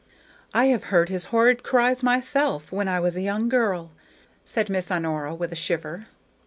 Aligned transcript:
I 0.51 0.65
have 0.69 0.85
heard 0.85 1.09
his 1.09 1.25
horrid 1.25 1.61
cries 1.61 2.01
myself, 2.01 2.71
when 2.71 2.87
I 2.87 2.99
was 2.99 3.15
a 3.15 3.21
young 3.21 3.47
girl," 3.49 3.91
said 4.43 4.67
Miss 4.67 4.89
Honora, 4.89 5.35
with 5.35 5.51
a 5.51 5.55
shiver. 5.55 6.07